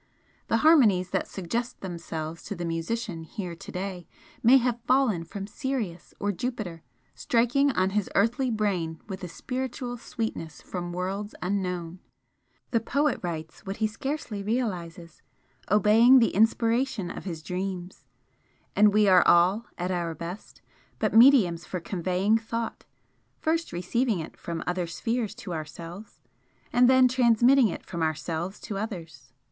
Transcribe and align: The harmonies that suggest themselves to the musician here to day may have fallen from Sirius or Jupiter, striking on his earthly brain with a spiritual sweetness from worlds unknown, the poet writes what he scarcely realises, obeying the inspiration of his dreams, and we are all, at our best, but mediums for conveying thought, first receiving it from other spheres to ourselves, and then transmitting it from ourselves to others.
The 0.47 0.57
harmonies 0.65 1.11
that 1.11 1.27
suggest 1.27 1.81
themselves 1.81 2.41
to 2.45 2.55
the 2.55 2.65
musician 2.65 3.21
here 3.21 3.53
to 3.53 3.71
day 3.71 4.07
may 4.41 4.57
have 4.57 4.81
fallen 4.87 5.23
from 5.25 5.45
Sirius 5.45 6.11
or 6.19 6.31
Jupiter, 6.31 6.81
striking 7.13 7.69
on 7.73 7.91
his 7.91 8.09
earthly 8.15 8.49
brain 8.49 8.99
with 9.07 9.23
a 9.23 9.27
spiritual 9.27 9.97
sweetness 9.97 10.59
from 10.63 10.91
worlds 10.91 11.35
unknown, 11.43 11.99
the 12.71 12.79
poet 12.79 13.19
writes 13.21 13.59
what 13.67 13.77
he 13.77 13.85
scarcely 13.85 14.41
realises, 14.41 15.21
obeying 15.69 16.17
the 16.17 16.33
inspiration 16.33 17.11
of 17.11 17.25
his 17.25 17.43
dreams, 17.43 18.07
and 18.75 18.91
we 18.95 19.07
are 19.07 19.21
all, 19.27 19.67
at 19.77 19.91
our 19.91 20.15
best, 20.15 20.63
but 20.97 21.13
mediums 21.13 21.67
for 21.67 21.79
conveying 21.79 22.39
thought, 22.39 22.85
first 23.37 23.71
receiving 23.71 24.17
it 24.17 24.35
from 24.35 24.63
other 24.65 24.87
spheres 24.87 25.35
to 25.35 25.53
ourselves, 25.53 26.19
and 26.73 26.89
then 26.89 27.07
transmitting 27.07 27.67
it 27.67 27.85
from 27.85 28.01
ourselves 28.01 28.59
to 28.59 28.79
others. 28.79 29.31